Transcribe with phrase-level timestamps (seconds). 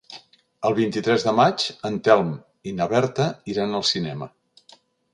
[0.69, 2.33] El vint-i-tres de maig en Telm
[2.71, 4.33] i na Berta iran al cinema.